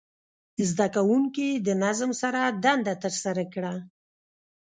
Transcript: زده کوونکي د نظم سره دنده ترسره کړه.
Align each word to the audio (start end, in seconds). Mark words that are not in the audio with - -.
زده 0.69 0.87
کوونکي 0.95 1.47
د 1.67 1.67
نظم 1.83 2.11
سره 2.21 2.41
دنده 2.63 2.93
ترسره 3.03 3.43
کړه. 3.53 3.73